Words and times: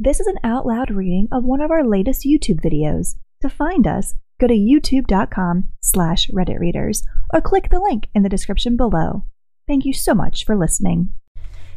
This 0.00 0.20
is 0.20 0.28
an 0.28 0.38
out 0.44 0.64
loud 0.64 0.92
reading 0.92 1.26
of 1.32 1.42
one 1.42 1.60
of 1.60 1.72
our 1.72 1.82
latest 1.82 2.24
YouTube 2.24 2.60
videos. 2.60 3.16
To 3.40 3.48
find 3.48 3.84
us, 3.84 4.14
go 4.40 4.46
to 4.46 4.54
youtube.com 4.54 5.70
slash 5.80 6.30
redditreaders 6.30 7.02
or 7.34 7.40
click 7.40 7.68
the 7.68 7.80
link 7.80 8.06
in 8.14 8.22
the 8.22 8.28
description 8.28 8.76
below. 8.76 9.24
Thank 9.66 9.84
you 9.84 9.92
so 9.92 10.14
much 10.14 10.44
for 10.44 10.54
listening. 10.54 11.14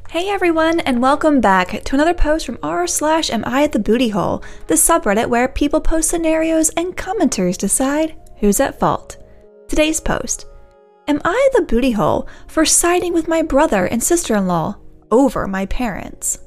Hey 0.09 0.29
everyone, 0.29 0.81
and 0.81 1.01
welcome 1.01 1.41
back 1.41 1.81
to 1.83 1.95
another 1.95 2.13
post 2.13 2.45
from 2.45 2.59
r 2.61 2.85
slash 2.85 3.31
am 3.31 3.43
I 3.43 3.63
at 3.63 3.71
the 3.71 3.79
booty 3.79 4.09
hole, 4.09 4.43
the 4.67 4.75
subreddit 4.75 5.27
where 5.27 5.47
people 5.47 5.81
post 5.81 6.07
scenarios 6.07 6.69
and 6.77 6.95
commenters 6.95 7.57
decide 7.57 8.15
who's 8.37 8.59
at 8.59 8.79
fault. 8.79 9.17
Today's 9.67 9.99
post 9.99 10.45
Am 11.07 11.19
I 11.25 11.49
the 11.55 11.63
booty 11.63 11.93
hole 11.93 12.27
for 12.47 12.65
siding 12.65 13.13
with 13.13 13.27
my 13.27 13.41
brother 13.41 13.87
and 13.87 14.03
sister 14.03 14.35
in 14.35 14.45
law 14.45 14.77
over 15.09 15.47
my 15.47 15.65
parents? 15.65 16.37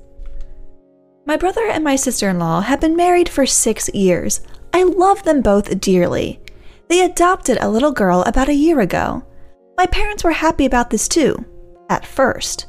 My 1.26 1.36
brother 1.38 1.66
and 1.66 1.82
my 1.82 1.96
sister 1.96 2.28
in 2.28 2.38
law 2.38 2.60
have 2.60 2.80
been 2.80 2.96
married 2.96 3.30
for 3.30 3.46
six 3.46 3.88
years. 3.94 4.42
I 4.74 4.82
love 4.82 5.22
them 5.22 5.40
both 5.40 5.80
dearly. 5.80 6.38
They 6.88 7.02
adopted 7.02 7.56
a 7.60 7.68
little 7.68 7.92
girl 7.92 8.22
about 8.26 8.50
a 8.50 8.54
year 8.54 8.80
ago. 8.80 9.24
My 9.78 9.86
parents 9.86 10.22
were 10.22 10.32
happy 10.32 10.66
about 10.66 10.90
this 10.90 11.08
too, 11.08 11.42
at 11.88 12.04
first. 12.04 12.66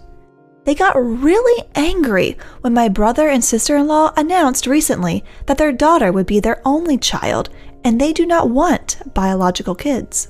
They 0.64 0.74
got 0.74 0.96
really 0.96 1.68
angry 1.76 2.38
when 2.62 2.74
my 2.74 2.88
brother 2.88 3.28
and 3.28 3.44
sister 3.44 3.76
in 3.76 3.88
law 3.88 4.14
announced 4.16 4.68
recently 4.68 5.24
that 5.48 5.58
their 5.58 5.74
daughter 5.74 6.12
would 6.14 6.26
be 6.26 6.40
their 6.40 6.62
only 6.66 6.98
child 6.98 7.50
and 7.84 8.00
they 8.00 8.14
do 8.14 8.26
not 8.26 8.50
want 8.50 9.02
biological 9.14 9.76
kids. 9.76 10.30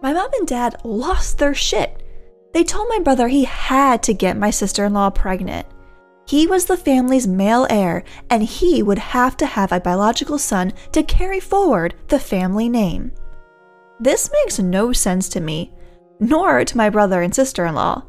My 0.00 0.12
mom 0.12 0.30
and 0.38 0.46
dad 0.46 0.76
lost 0.84 1.38
their 1.38 1.52
shit. 1.52 2.02
They 2.54 2.62
told 2.62 2.88
my 2.88 3.00
brother 3.00 3.26
he 3.26 3.44
had 3.44 4.04
to 4.04 4.14
get 4.14 4.38
my 4.38 4.50
sister 4.50 4.84
in 4.84 4.94
law 4.94 5.10
pregnant. 5.10 5.66
He 6.28 6.46
was 6.46 6.66
the 6.66 6.76
family's 6.76 7.26
male 7.26 7.66
heir, 7.70 8.04
and 8.28 8.42
he 8.42 8.82
would 8.82 8.98
have 8.98 9.34
to 9.38 9.46
have 9.46 9.72
a 9.72 9.80
biological 9.80 10.38
son 10.38 10.74
to 10.92 11.02
carry 11.02 11.40
forward 11.40 11.94
the 12.08 12.18
family 12.18 12.68
name. 12.68 13.12
This 13.98 14.30
makes 14.30 14.58
no 14.58 14.92
sense 14.92 15.30
to 15.30 15.40
me, 15.40 15.72
nor 16.20 16.66
to 16.66 16.76
my 16.76 16.90
brother 16.90 17.22
and 17.22 17.34
sister 17.34 17.64
in 17.64 17.74
law. 17.74 18.02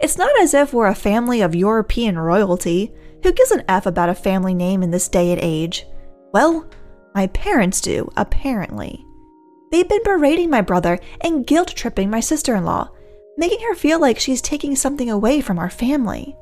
It's 0.00 0.18
not 0.18 0.36
as 0.40 0.52
if 0.52 0.72
we're 0.72 0.88
a 0.88 0.96
family 0.96 1.42
of 1.42 1.54
European 1.54 2.18
royalty. 2.18 2.92
Who 3.22 3.32
gives 3.32 3.52
an 3.52 3.62
F 3.68 3.86
about 3.86 4.08
a 4.08 4.14
family 4.16 4.52
name 4.52 4.82
in 4.82 4.90
this 4.90 5.08
day 5.08 5.30
and 5.30 5.40
age? 5.40 5.86
Well, 6.32 6.68
my 7.14 7.28
parents 7.28 7.80
do, 7.80 8.10
apparently. 8.16 9.06
They've 9.70 9.88
been 9.88 10.02
berating 10.02 10.50
my 10.50 10.60
brother 10.60 10.98
and 11.20 11.46
guilt 11.46 11.68
tripping 11.68 12.10
my 12.10 12.18
sister 12.18 12.56
in 12.56 12.64
law, 12.64 12.88
making 13.36 13.60
her 13.60 13.76
feel 13.76 14.00
like 14.00 14.18
she's 14.18 14.42
taking 14.42 14.74
something 14.74 15.08
away 15.08 15.40
from 15.40 15.60
our 15.60 15.70
family. 15.70 16.36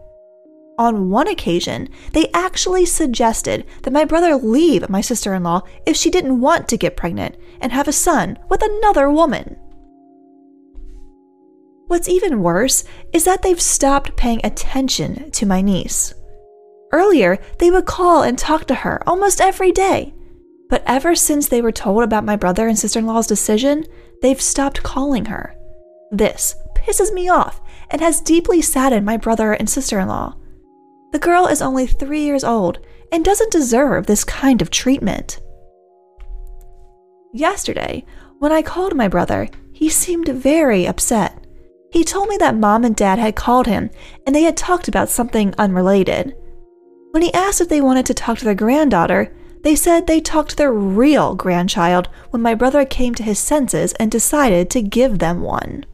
On 0.78 1.10
one 1.10 1.26
occasion, 1.26 1.88
they 2.12 2.30
actually 2.32 2.86
suggested 2.86 3.66
that 3.82 3.92
my 3.92 4.04
brother 4.04 4.36
leave 4.36 4.88
my 4.88 5.00
sister 5.00 5.34
in 5.34 5.42
law 5.42 5.62
if 5.84 5.96
she 5.96 6.08
didn't 6.08 6.40
want 6.40 6.68
to 6.68 6.76
get 6.76 6.96
pregnant 6.96 7.36
and 7.60 7.72
have 7.72 7.88
a 7.88 7.92
son 7.92 8.38
with 8.48 8.62
another 8.62 9.10
woman. 9.10 9.56
What's 11.88 12.08
even 12.08 12.42
worse 12.42 12.84
is 13.12 13.24
that 13.24 13.42
they've 13.42 13.60
stopped 13.60 14.16
paying 14.16 14.40
attention 14.44 15.32
to 15.32 15.46
my 15.46 15.62
niece. 15.62 16.14
Earlier, 16.92 17.38
they 17.58 17.70
would 17.70 17.86
call 17.86 18.22
and 18.22 18.38
talk 18.38 18.66
to 18.66 18.74
her 18.76 19.02
almost 19.06 19.40
every 19.40 19.72
day. 19.72 20.14
But 20.70 20.84
ever 20.86 21.14
since 21.14 21.48
they 21.48 21.60
were 21.60 21.72
told 21.72 22.04
about 22.04 22.24
my 22.24 22.36
brother 22.36 22.68
and 22.68 22.78
sister 22.78 23.00
in 23.00 23.06
law's 23.06 23.26
decision, 23.26 23.84
they've 24.22 24.40
stopped 24.40 24.82
calling 24.82 25.24
her. 25.24 25.56
This 26.12 26.54
pisses 26.74 27.12
me 27.12 27.28
off 27.28 27.60
and 27.90 28.00
has 28.00 28.20
deeply 28.20 28.62
saddened 28.62 29.04
my 29.04 29.16
brother 29.16 29.52
and 29.54 29.68
sister 29.68 29.98
in 29.98 30.08
law. 30.08 30.36
The 31.11 31.19
girl 31.19 31.47
is 31.47 31.62
only 31.62 31.87
three 31.87 32.23
years 32.23 32.45
old 32.45 32.78
and 33.11 33.25
doesn't 33.25 33.53
deserve 33.53 34.06
this 34.06 34.25
kind 34.25 34.61
of 34.61 34.70
treatment. 34.70 35.41
Yesterday, 37.33 38.05
when 38.39 38.53
I 38.53 38.62
called 38.62 38.95
my 38.95 39.09
brother, 39.09 39.48
he 39.73 39.89
seemed 39.89 40.29
very 40.29 40.86
upset. 40.86 41.47
He 41.91 42.05
told 42.05 42.29
me 42.29 42.36
that 42.39 42.57
mom 42.57 42.85
and 42.85 42.95
dad 42.95 43.18
had 43.18 43.36
called 43.36 43.67
him 43.67 43.91
and 44.27 44.35
they 44.35 44.42
had 44.42 44.57
talked 44.57 44.89
about 44.89 45.08
something 45.08 45.55
unrelated. 45.57 46.35
When 47.13 47.23
he 47.23 47.33
asked 47.33 47.61
if 47.61 47.68
they 47.68 47.80
wanted 47.80 48.05
to 48.07 48.14
talk 48.14 48.39
to 48.39 48.45
their 48.45 48.55
granddaughter, 48.55 49.35
they 49.63 49.74
said 49.74 50.07
they 50.07 50.20
talked 50.20 50.51
to 50.51 50.57
their 50.57 50.73
real 50.73 51.35
grandchild 51.35 52.08
when 52.30 52.42
my 52.42 52.55
brother 52.55 52.85
came 52.85 53.14
to 53.14 53.23
his 53.23 53.39
senses 53.39 53.92
and 53.95 54.11
decided 54.11 54.70
to 54.70 54.83
give 54.83 55.18
them 55.18 55.41
one. 55.41 55.85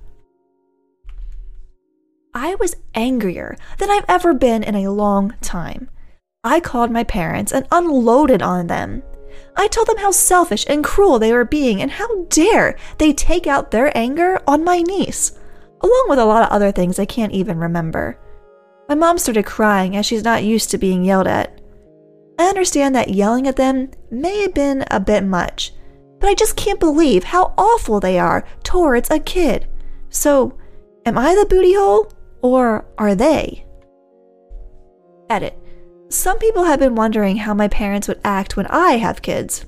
I 2.34 2.56
was 2.56 2.74
angrier 2.94 3.56
than 3.78 3.90
I've 3.90 4.04
ever 4.08 4.34
been 4.34 4.64
in 4.64 4.74
a 4.74 4.90
long 4.90 5.34
time. 5.40 5.88
I 6.42 6.58
called 6.58 6.90
my 6.90 7.04
parents 7.04 7.52
and 7.52 7.66
unloaded 7.70 8.42
on 8.42 8.66
them. 8.66 9.04
I 9.56 9.68
told 9.68 9.86
them 9.86 9.98
how 9.98 10.10
selfish 10.10 10.66
and 10.68 10.82
cruel 10.82 11.18
they 11.18 11.32
were 11.32 11.44
being 11.44 11.80
and 11.80 11.92
how 11.92 12.24
dare 12.24 12.76
they 12.98 13.12
take 13.12 13.46
out 13.46 13.70
their 13.70 13.96
anger 13.96 14.40
on 14.46 14.64
my 14.64 14.82
niece 14.82 15.38
along 15.84 16.06
with 16.08 16.18
a 16.18 16.24
lot 16.24 16.42
of 16.42 16.48
other 16.48 16.72
things 16.72 16.98
I 16.98 17.04
can't 17.04 17.32
even 17.32 17.58
remember. 17.58 18.18
My 18.88 18.94
mom 18.94 19.18
started 19.18 19.44
crying 19.44 19.96
as 19.96 20.06
she's 20.06 20.24
not 20.24 20.42
used 20.42 20.70
to 20.70 20.78
being 20.78 21.04
yelled 21.04 21.26
at. 21.26 21.60
I 22.38 22.46
understand 22.46 22.94
that 22.94 23.10
yelling 23.10 23.46
at 23.46 23.56
them 23.56 23.90
may 24.10 24.42
have 24.42 24.54
been 24.54 24.84
a 24.90 24.98
bit 24.98 25.24
much, 25.24 25.72
but 26.20 26.28
I 26.28 26.34
just 26.34 26.56
can't 26.56 26.80
believe 26.80 27.24
how 27.24 27.54
awful 27.56 28.00
they 28.00 28.18
are 28.18 28.46
towards 28.62 29.10
a 29.10 29.18
kid. 29.18 29.68
So, 30.08 30.58
am 31.04 31.18
I 31.18 31.34
the 31.34 31.46
booty 31.46 31.74
hole, 31.74 32.10
or 32.44 32.84
are 32.98 33.14
they? 33.14 33.64
Edit. 35.30 35.58
Some 36.10 36.38
people 36.38 36.64
have 36.64 36.78
been 36.78 36.94
wondering 36.94 37.38
how 37.38 37.54
my 37.54 37.68
parents 37.68 38.06
would 38.06 38.20
act 38.22 38.54
when 38.54 38.66
I 38.66 38.98
have 38.98 39.22
kids. 39.22 39.64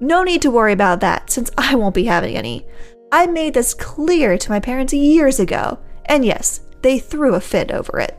No 0.00 0.22
need 0.22 0.42
to 0.42 0.50
worry 0.50 0.74
about 0.74 1.00
that, 1.00 1.30
since 1.30 1.50
I 1.56 1.76
won't 1.76 1.94
be 1.94 2.04
having 2.04 2.36
any. 2.36 2.66
I 3.10 3.26
made 3.26 3.54
this 3.54 3.72
clear 3.72 4.36
to 4.36 4.50
my 4.50 4.60
parents 4.60 4.92
years 4.92 5.40
ago, 5.40 5.78
and 6.04 6.22
yes, 6.22 6.60
they 6.82 6.98
threw 6.98 7.36
a 7.36 7.40
fit 7.40 7.70
over 7.70 7.98
it. 7.98 8.18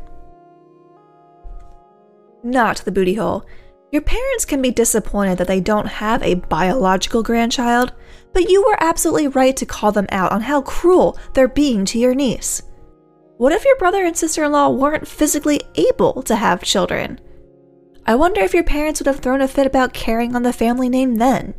Not 2.44 2.78
the 2.78 2.92
booty 2.92 3.14
hole. 3.14 3.46
Your 3.92 4.02
parents 4.02 4.46
can 4.46 4.64
be 4.64 4.72
disappointed 4.72 5.38
that 5.38 5.48
they 5.48 5.62
don't 5.62 5.86
have 5.86 6.24
a 6.24 6.34
biological 6.34 7.22
grandchild, 7.22 7.94
but 8.34 8.50
you 8.50 8.66
were 8.66 8.84
absolutely 8.84 9.28
right 9.28 9.56
to 9.58 9.66
call 9.68 9.92
them 9.92 10.08
out 10.10 10.32
on 10.32 10.42
how 10.42 10.64
cruel 10.64 11.20
they're 11.36 11.48
being 11.48 11.86
to 11.86 12.00
your 12.00 12.16
niece. 12.16 12.64
What 13.42 13.54
if 13.54 13.66
your 13.66 13.76
brother 13.78 14.06
and 14.06 14.16
sister 14.16 14.44
in 14.44 14.52
law 14.52 14.70
weren't 14.70 15.08
physically 15.08 15.62
able 15.74 16.22
to 16.22 16.36
have 16.36 16.62
children? 16.62 17.20
I 18.06 18.14
wonder 18.14 18.42
if 18.42 18.54
your 18.54 18.64
parents 18.64 19.00
would 19.00 19.08
have 19.08 19.20
thrown 19.20 19.42
a 19.42 19.48
fit 19.48 19.66
about 19.66 19.96
carrying 19.96 20.36
on 20.36 20.44
the 20.44 20.54
family 20.54 20.90
name 20.90 21.16
then. 21.16 21.56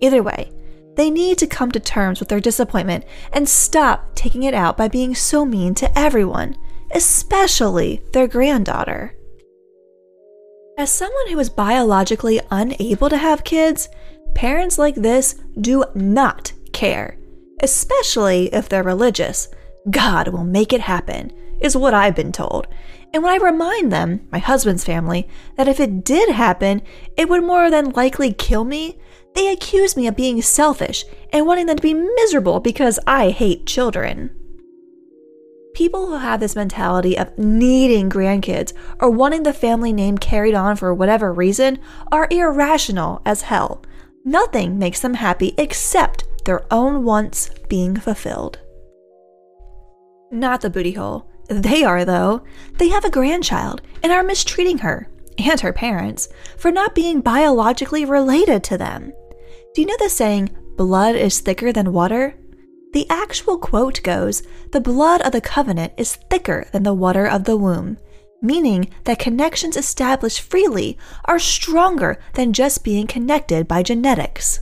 Either 0.00 0.22
way, 0.22 0.50
they 0.96 1.10
need 1.10 1.36
to 1.36 1.46
come 1.46 1.70
to 1.72 1.80
terms 1.80 2.18
with 2.18 2.30
their 2.30 2.40
disappointment 2.40 3.04
and 3.30 3.46
stop 3.46 4.14
taking 4.14 4.44
it 4.44 4.54
out 4.54 4.78
by 4.78 4.88
being 4.88 5.14
so 5.14 5.44
mean 5.44 5.74
to 5.74 5.98
everyone, 5.98 6.56
especially 6.92 8.00
their 8.14 8.26
granddaughter. 8.26 9.14
As 10.78 10.90
someone 10.90 11.28
who 11.28 11.38
is 11.38 11.50
biologically 11.50 12.40
unable 12.50 13.10
to 13.10 13.18
have 13.18 13.44
kids, 13.44 13.90
parents 14.34 14.78
like 14.78 14.94
this 14.94 15.34
do 15.60 15.84
not 15.94 16.54
care, 16.72 17.18
especially 17.60 18.46
if 18.54 18.70
they're 18.70 18.82
religious. 18.82 19.48
God 19.90 20.28
will 20.28 20.44
make 20.44 20.72
it 20.72 20.82
happen, 20.82 21.32
is 21.60 21.76
what 21.76 21.94
I've 21.94 22.14
been 22.14 22.32
told. 22.32 22.68
And 23.12 23.22
when 23.22 23.32
I 23.32 23.44
remind 23.44 23.92
them, 23.92 24.26
my 24.30 24.38
husband's 24.38 24.84
family, 24.84 25.28
that 25.56 25.68
if 25.68 25.80
it 25.80 26.04
did 26.04 26.30
happen, 26.30 26.82
it 27.16 27.28
would 27.28 27.44
more 27.44 27.70
than 27.70 27.90
likely 27.90 28.32
kill 28.32 28.64
me, 28.64 28.98
they 29.34 29.48
accuse 29.48 29.96
me 29.96 30.06
of 30.06 30.16
being 30.16 30.40
selfish 30.42 31.04
and 31.32 31.46
wanting 31.46 31.66
them 31.66 31.76
to 31.76 31.82
be 31.82 31.94
miserable 31.94 32.60
because 32.60 32.98
I 33.06 33.30
hate 33.30 33.66
children. 33.66 34.30
People 35.74 36.06
who 36.06 36.18
have 36.18 36.40
this 36.40 36.54
mentality 36.54 37.16
of 37.16 37.36
needing 37.38 38.10
grandkids 38.10 38.74
or 39.00 39.10
wanting 39.10 39.42
the 39.42 39.54
family 39.54 39.92
name 39.92 40.18
carried 40.18 40.54
on 40.54 40.76
for 40.76 40.92
whatever 40.92 41.32
reason 41.32 41.78
are 42.10 42.28
irrational 42.30 43.22
as 43.24 43.42
hell. 43.42 43.82
Nothing 44.24 44.78
makes 44.78 45.00
them 45.00 45.14
happy 45.14 45.54
except 45.56 46.24
their 46.44 46.66
own 46.70 47.04
wants 47.04 47.50
being 47.68 47.96
fulfilled. 47.96 48.58
Not 50.32 50.62
the 50.62 50.70
booty 50.70 50.92
hole. 50.92 51.30
They 51.48 51.84
are, 51.84 52.06
though. 52.06 52.42
They 52.78 52.88
have 52.88 53.04
a 53.04 53.10
grandchild 53.10 53.82
and 54.02 54.10
are 54.10 54.22
mistreating 54.22 54.78
her 54.78 55.08
and 55.36 55.60
her 55.60 55.74
parents 55.74 56.28
for 56.56 56.72
not 56.72 56.94
being 56.94 57.20
biologically 57.20 58.06
related 58.06 58.64
to 58.64 58.78
them. 58.78 59.12
Do 59.74 59.82
you 59.82 59.86
know 59.86 59.96
the 59.98 60.08
saying, 60.08 60.48
blood 60.76 61.16
is 61.16 61.40
thicker 61.40 61.70
than 61.70 61.92
water? 61.92 62.34
The 62.94 63.06
actual 63.10 63.58
quote 63.58 64.02
goes, 64.02 64.42
the 64.70 64.80
blood 64.80 65.20
of 65.20 65.32
the 65.32 65.40
covenant 65.42 65.92
is 65.98 66.16
thicker 66.16 66.66
than 66.72 66.82
the 66.82 66.94
water 66.94 67.26
of 67.26 67.44
the 67.44 67.56
womb, 67.58 67.98
meaning 68.40 68.88
that 69.04 69.18
connections 69.18 69.76
established 69.76 70.40
freely 70.40 70.98
are 71.26 71.38
stronger 71.38 72.18
than 72.34 72.54
just 72.54 72.84
being 72.84 73.06
connected 73.06 73.68
by 73.68 73.82
genetics. 73.82 74.60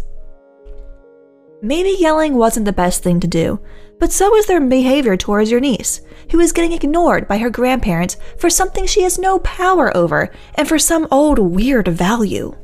Maybe 1.62 1.94
yelling 1.98 2.34
wasn't 2.34 2.66
the 2.66 2.72
best 2.72 3.02
thing 3.02 3.20
to 3.20 3.26
do, 3.26 3.60
but 4.00 4.10
so 4.10 4.34
is 4.34 4.46
their 4.46 4.60
behavior 4.60 5.16
towards 5.16 5.50
your 5.50 5.60
niece. 5.60 6.00
who 6.30 6.40
is 6.40 6.52
getting 6.52 6.72
ignored 6.72 7.26
by 7.26 7.38
her 7.38 7.50
grandparents 7.50 8.16
for 8.38 8.48
something 8.48 8.86
she 8.86 9.02
has 9.02 9.18
no 9.18 9.38
power 9.40 9.94
over 9.96 10.30
and 10.54 10.68
for 10.68 10.78
some 10.78 11.08
old 11.10 11.38
weird 11.38 11.88
value. 11.88 12.56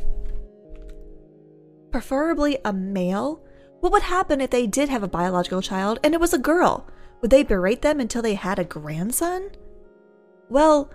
Preferably 1.91 2.59
a 2.65 2.73
male? 2.73 3.43
What 3.81 3.93
would 3.93 4.03
happen 4.03 4.41
if 4.41 4.51
they 4.51 4.67
did 4.67 4.89
have 4.89 5.03
a 5.03 5.09
biological 5.09 5.63
child 5.63 5.99
and 6.05 6.15
it 6.15 6.21
was 6.21 6.33
a 6.33 6.39
girl? 6.39 6.89
Would 7.21 7.31
they 7.31 7.43
berate 7.43 7.83
them 7.83 8.01
until 8.01 8.23
they 8.23 8.35
had 8.35 8.59
a 8.59 8.65
grandson? 8.65 9.51
Well, 10.49 10.91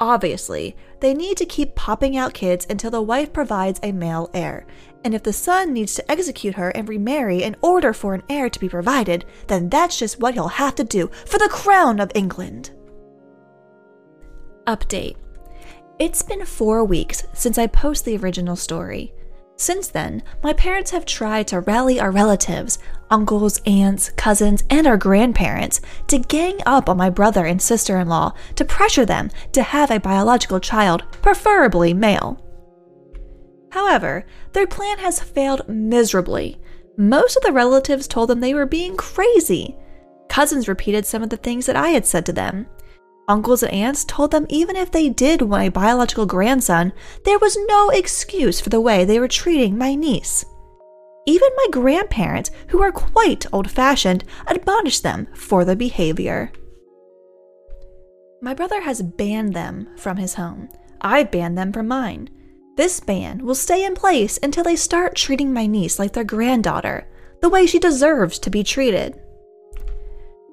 obviously, 0.00 0.76
they 1.00 1.12
need 1.12 1.36
to 1.36 1.46
keep 1.46 1.74
popping 1.74 2.16
out 2.16 2.34
kids 2.34 2.66
until 2.70 2.90
the 2.90 3.02
wife 3.02 3.32
provides 3.32 3.80
a 3.82 3.92
male 3.92 4.30
heir. 4.32 4.66
And 5.06 5.14
if 5.14 5.22
the 5.22 5.32
son 5.32 5.72
needs 5.72 5.94
to 5.94 6.10
execute 6.10 6.56
her 6.56 6.70
and 6.70 6.88
remarry 6.88 7.44
in 7.44 7.54
order 7.62 7.92
for 7.92 8.12
an 8.12 8.24
heir 8.28 8.50
to 8.50 8.58
be 8.58 8.68
provided, 8.68 9.24
then 9.46 9.68
that's 9.68 10.00
just 10.00 10.18
what 10.18 10.34
he'll 10.34 10.48
have 10.48 10.74
to 10.74 10.82
do 10.82 11.12
for 11.26 11.38
the 11.38 11.48
crown 11.48 12.00
of 12.00 12.10
England. 12.16 12.72
Update 14.66 15.14
It's 16.00 16.24
been 16.24 16.44
four 16.44 16.82
weeks 16.82 17.22
since 17.34 17.56
I 17.56 17.68
post 17.68 18.04
the 18.04 18.16
original 18.16 18.56
story. 18.56 19.14
Since 19.54 19.86
then, 19.86 20.24
my 20.42 20.52
parents 20.52 20.90
have 20.90 21.06
tried 21.06 21.46
to 21.48 21.60
rally 21.60 22.00
our 22.00 22.10
relatives, 22.10 22.80
uncles, 23.08 23.60
aunts, 23.64 24.10
cousins, 24.16 24.64
and 24.70 24.88
our 24.88 24.96
grandparents 24.96 25.80
to 26.08 26.18
gang 26.18 26.58
up 26.66 26.88
on 26.88 26.96
my 26.96 27.10
brother 27.10 27.46
and 27.46 27.62
sister 27.62 28.00
in 28.00 28.08
law 28.08 28.34
to 28.56 28.64
pressure 28.64 29.06
them 29.06 29.30
to 29.52 29.62
have 29.62 29.92
a 29.92 30.00
biological 30.00 30.58
child, 30.58 31.04
preferably 31.22 31.94
male. 31.94 32.42
However, 33.76 34.24
their 34.54 34.66
plan 34.66 35.00
has 35.00 35.20
failed 35.20 35.68
miserably. 35.68 36.58
Most 36.96 37.36
of 37.36 37.42
the 37.42 37.52
relatives 37.52 38.08
told 38.08 38.30
them 38.30 38.40
they 38.40 38.54
were 38.54 38.64
being 38.64 38.96
crazy. 38.96 39.76
Cousins 40.30 40.66
repeated 40.66 41.04
some 41.04 41.22
of 41.22 41.28
the 41.28 41.36
things 41.36 41.66
that 41.66 41.76
I 41.76 41.90
had 41.90 42.06
said 42.06 42.24
to 42.24 42.32
them. 42.32 42.68
Uncles 43.28 43.62
and 43.62 43.70
aunts 43.70 44.06
told 44.06 44.30
them 44.30 44.46
even 44.48 44.76
if 44.76 44.90
they 44.90 45.10
did 45.10 45.42
want 45.42 45.68
a 45.68 45.70
biological 45.70 46.24
grandson, 46.24 46.94
there 47.26 47.38
was 47.38 47.58
no 47.68 47.90
excuse 47.90 48.62
for 48.62 48.70
the 48.70 48.80
way 48.80 49.04
they 49.04 49.20
were 49.20 49.28
treating 49.28 49.76
my 49.76 49.94
niece. 49.94 50.42
Even 51.26 51.50
my 51.54 51.66
grandparents, 51.70 52.50
who 52.68 52.80
are 52.80 52.92
quite 52.92 53.44
old 53.52 53.70
fashioned, 53.70 54.24
admonished 54.46 55.02
them 55.02 55.28
for 55.34 55.66
the 55.66 55.76
behavior. 55.76 56.50
My 58.40 58.54
brother 58.54 58.80
has 58.80 59.02
banned 59.02 59.52
them 59.52 59.88
from 59.98 60.16
his 60.16 60.32
home. 60.32 60.70
I've 61.02 61.30
banned 61.30 61.58
them 61.58 61.74
from 61.74 61.88
mine. 61.88 62.30
This 62.76 63.00
ban 63.00 63.42
will 63.42 63.54
stay 63.54 63.84
in 63.84 63.94
place 63.94 64.38
until 64.42 64.62
they 64.62 64.76
start 64.76 65.16
treating 65.16 65.50
my 65.50 65.66
niece 65.66 65.98
like 65.98 66.12
their 66.12 66.24
granddaughter, 66.24 67.08
the 67.40 67.48
way 67.48 67.64
she 67.64 67.78
deserves 67.78 68.38
to 68.40 68.50
be 68.50 68.62
treated. 68.62 69.18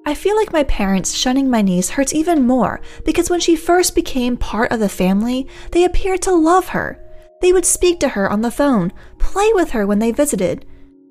I 0.06 0.14
feel 0.14 0.34
like 0.34 0.52
my 0.52 0.64
parents 0.64 1.12
shunning 1.12 1.50
my 1.50 1.60
niece 1.60 1.90
hurts 1.90 2.14
even 2.14 2.46
more 2.46 2.80
because 3.04 3.28
when 3.28 3.40
she 3.40 3.56
first 3.56 3.94
became 3.94 4.38
part 4.38 4.72
of 4.72 4.80
the 4.80 4.88
family, 4.88 5.46
they 5.72 5.84
appeared 5.84 6.22
to 6.22 6.32
love 6.32 6.68
her. 6.68 6.98
They 7.42 7.52
would 7.52 7.66
speak 7.66 8.00
to 8.00 8.08
her 8.08 8.30
on 8.30 8.40
the 8.40 8.50
phone, 8.50 8.92
play 9.18 9.50
with 9.52 9.70
her 9.70 9.86
when 9.86 9.98
they 9.98 10.10
visited. 10.10 10.64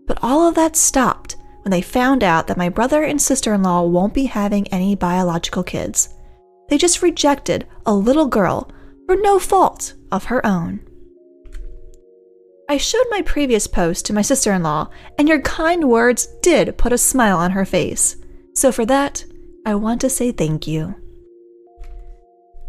But 0.08 0.18
all 0.24 0.48
of 0.48 0.56
that 0.56 0.76
stopped 0.76 1.38
when 1.64 1.72
they 1.72 1.82
found 1.82 2.24
out 2.24 2.48
that 2.48 2.58
my 2.58 2.70
brother 2.70 3.04
and 3.04 3.22
sister 3.22 3.54
in 3.54 3.62
law 3.62 3.84
won't 3.84 4.16
be 4.16 4.26
having 4.26 4.68
any 4.70 4.96
biological 4.96 5.64
kids. 5.64 6.10
They 6.70 6.78
just 6.80 7.04
rejected 7.04 7.68
a 7.86 7.94
little 7.94 8.28
girl 8.28 8.72
for 9.06 9.16
no 9.16 9.38
fault 9.38 9.94
of 10.12 10.26
her 10.26 10.44
own. 10.46 10.88
I 12.70 12.78
showed 12.78 13.06
my 13.10 13.22
previous 13.22 13.68
post 13.68 14.06
to 14.06 14.14
my 14.14 14.22
sister 14.22 14.54
in 14.54 14.64
law, 14.64 14.90
and 15.18 15.28
your 15.28 15.42
kind 15.42 15.90
words 15.90 16.28
did 16.42 16.78
put 16.78 16.94
a 16.94 16.98
smile 16.98 17.38
on 17.38 17.52
her 17.52 17.66
face. 17.66 18.16
So, 18.54 18.72
for 18.72 18.86
that, 18.86 19.26
I 19.66 19.76
want 19.76 20.02
to 20.02 20.10
say 20.10 20.32
thank 20.32 20.66
you. 20.68 20.96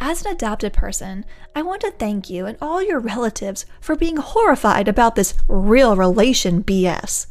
As 0.01 0.25
an 0.25 0.33
adopted 0.33 0.73
person, 0.73 1.25
I 1.55 1.63
want 1.63 1.81
to 1.83 1.93
thank 1.93 2.29
you 2.29 2.47
and 2.47 2.59
all 2.61 2.83
your 2.83 2.99
relatives 2.99 3.65
for 3.81 3.95
being 3.95 4.17
horrified 4.17 4.89
about 4.89 5.15
this 5.15 5.35
real 5.49 5.97
relation 5.97 6.65
BS. 6.65 7.27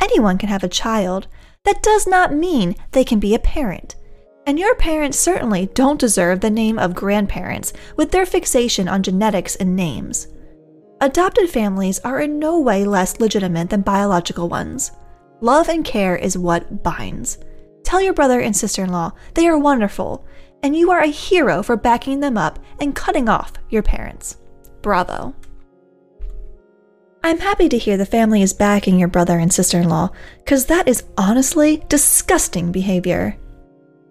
Anyone 0.00 0.38
can 0.38 0.48
have 0.48 0.64
a 0.64 0.68
child. 0.68 1.28
That 1.64 1.82
does 1.82 2.06
not 2.06 2.34
mean 2.34 2.76
they 2.92 3.04
can 3.04 3.20
be 3.20 3.34
a 3.34 3.38
parent. 3.38 3.96
And 4.46 4.58
your 4.58 4.74
parents 4.76 5.18
certainly 5.18 5.66
don't 5.74 6.00
deserve 6.00 6.40
the 6.40 6.50
name 6.50 6.78
of 6.78 6.94
grandparents 6.94 7.72
with 7.96 8.12
their 8.12 8.24
fixation 8.24 8.88
on 8.88 9.02
genetics 9.02 9.56
and 9.56 9.74
names. 9.76 10.28
Adopted 11.02 11.50
families 11.50 11.98
are 12.00 12.20
in 12.20 12.38
no 12.38 12.58
way 12.58 12.84
less 12.86 13.20
legitimate 13.20 13.68
than 13.68 13.82
biological 13.82 14.48
ones. 14.48 14.92
Love 15.42 15.68
and 15.68 15.84
care 15.84 16.16
is 16.16 16.38
what 16.38 16.82
binds. 16.82 17.36
Tell 17.84 18.00
your 18.00 18.14
brother 18.14 18.40
and 18.40 18.56
sister 18.56 18.84
in 18.84 18.90
law 18.90 19.12
they 19.34 19.46
are 19.46 19.58
wonderful, 19.58 20.24
and 20.62 20.74
you 20.74 20.90
are 20.90 21.00
a 21.00 21.08
hero 21.08 21.62
for 21.62 21.76
backing 21.76 22.20
them 22.20 22.38
up 22.38 22.58
and 22.80 22.96
cutting 22.96 23.28
off 23.28 23.52
your 23.68 23.82
parents. 23.82 24.38
Bravo. 24.80 25.34
I'm 27.22 27.40
happy 27.40 27.68
to 27.68 27.78
hear 27.78 27.98
the 27.98 28.06
family 28.06 28.40
is 28.40 28.54
backing 28.54 28.98
your 28.98 29.08
brother 29.08 29.38
and 29.38 29.52
sister 29.52 29.78
in 29.78 29.90
law, 29.90 30.10
because 30.38 30.64
that 30.66 30.88
is 30.88 31.04
honestly 31.18 31.84
disgusting 31.88 32.72
behavior. 32.72 33.36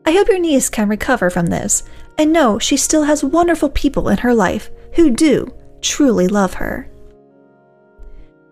I 0.05 0.11
hope 0.11 0.27
your 0.27 0.37
niece 0.37 0.69
can 0.69 0.87
recover 0.87 1.31
from 1.31 1.47
this 1.47 1.81
and 2.19 2.31
know 2.31 2.59
she 2.59 2.77
still 2.77 3.03
has 3.03 3.23
wonderful 3.23 3.69
people 3.69 4.09
in 4.09 4.19
her 4.19 4.35
life 4.35 4.69
who 4.93 5.09
do 5.09 5.51
truly 5.85 6.27
love 6.27 6.55
her. 6.55 6.89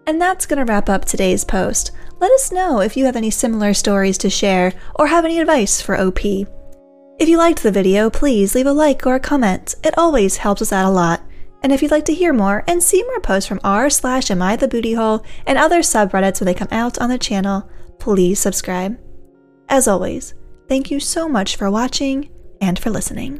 And 0.06 0.21
that's 0.21 0.45
going 0.45 0.63
to 0.63 0.71
wrap 0.71 0.89
up 0.89 1.06
today's 1.06 1.44
post. 1.44 1.91
Let 2.19 2.31
us 2.31 2.51
know 2.51 2.81
if 2.81 2.95
you 2.95 3.06
have 3.06 3.15
any 3.15 3.30
similar 3.30 3.74
stories 3.74 4.18
to 4.19 4.30
share 4.30 4.74
or 4.95 5.07
have 5.07 5.25
any 5.25 5.39
advice 5.39 5.81
for 5.81 6.00
OP. 6.00 6.24
If 6.24 7.30
you 7.30 7.38
liked 7.38 7.63
the 7.63 7.71
video, 7.71 8.09
please 8.09 8.53
leave 8.56 8.68
a 8.68 8.74
like 8.74 9.06
or 9.06 9.15
a 9.15 9.19
comment. 9.19 9.75
It 9.83 9.97
always 9.97 10.38
helps 10.38 10.62
us 10.62 10.71
out 10.71 10.88
a 10.88 10.89
lot. 10.89 11.21
And 11.62 11.71
if 11.71 11.81
you'd 11.81 11.91
like 11.91 12.06
to 12.06 12.13
hear 12.13 12.33
more 12.33 12.63
and 12.68 12.83
see 12.83 13.01
more 13.03 13.21
posts 13.21 13.47
from 13.47 13.62
r 13.63 13.89
slash 13.89 14.29
am 14.29 14.41
I 14.41 14.57
the 14.57 14.68
booty 14.68 14.94
hole 14.94 15.25
and 15.47 15.57
other 15.57 15.79
subreddits 15.79 16.41
when 16.41 16.47
they 16.47 16.53
come 16.53 16.68
out 16.71 17.00
on 17.00 17.09
the 17.09 17.18
channel, 17.18 17.69
please 18.00 18.39
subscribe. 18.39 19.00
As 19.69 19.88
always, 19.88 20.33
thank 20.68 20.91
you 20.91 21.00
so 21.00 21.29
much 21.29 21.56
for 21.56 21.71
watching 21.71 22.29
and 22.59 22.77
for 22.77 22.89
listening. 22.89 23.39